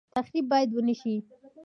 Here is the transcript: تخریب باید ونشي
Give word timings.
تخریب 0.15 0.45
باید 0.51 0.69
ونشي 0.75 1.15